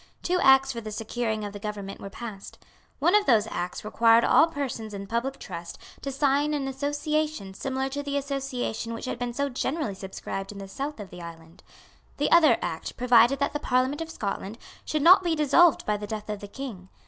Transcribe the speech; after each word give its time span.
Two 0.23 0.39
Acts 0.41 0.71
for 0.71 0.81
the 0.81 0.91
securing 0.91 1.45
of 1.45 1.53
the 1.53 1.59
government 1.59 2.01
were 2.01 2.09
passed. 2.09 2.57
One 2.97 3.13
of 3.13 3.27
those 3.27 3.45
Acts 3.51 3.85
required 3.85 4.23
all 4.23 4.47
persons 4.47 4.95
in 4.95 5.05
public 5.05 5.37
trust 5.37 5.77
to 6.01 6.11
sign 6.11 6.55
an 6.55 6.67
Association 6.67 7.53
similar 7.53 7.87
to 7.89 8.01
the 8.01 8.17
Association 8.17 8.95
which 8.95 9.05
had 9.05 9.19
been 9.19 9.31
so 9.31 9.47
generally 9.47 9.93
subscribed 9.93 10.51
in 10.51 10.57
the 10.57 10.67
south 10.67 10.99
of 10.99 11.11
the 11.11 11.21
island. 11.21 11.61
The 12.17 12.31
other 12.31 12.57
Act 12.63 12.97
provided 12.97 13.37
that 13.37 13.53
the 13.53 13.59
Parliament 13.59 14.01
of 14.01 14.09
Scotland 14.09 14.57
should 14.85 15.03
not 15.03 15.21
be 15.23 15.35
dissolved 15.35 15.85
by 15.85 15.97
the 15.97 16.07
death 16.07 16.29
of 16.31 16.39
the 16.39 16.47
King. 16.47 16.89